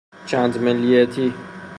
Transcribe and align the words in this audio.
چندملیتی 0.25 1.33